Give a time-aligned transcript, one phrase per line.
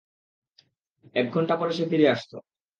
[1.15, 2.37] একঘন্টা পর সে ফিরে আসতো।